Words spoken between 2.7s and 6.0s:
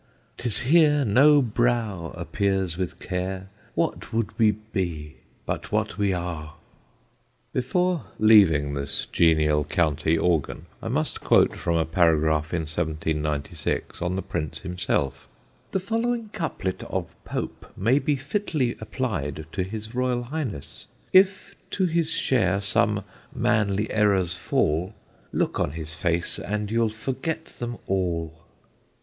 with care, What would we be, but what